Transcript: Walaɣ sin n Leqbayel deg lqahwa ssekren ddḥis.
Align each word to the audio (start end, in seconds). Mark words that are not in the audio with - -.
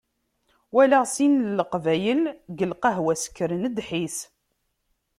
Walaɣ 0.73 1.03
sin 1.15 1.33
n 1.45 1.53
Leqbayel 1.57 2.21
deg 2.55 2.59
lqahwa 2.71 3.13
ssekren 3.15 3.63
ddḥis. 3.75 4.17